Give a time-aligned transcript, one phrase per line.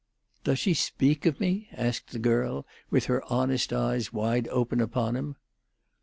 [0.43, 5.15] "Does she speak of me?" asked the girl, with her honest eyes wide open upon
[5.15, 5.35] him.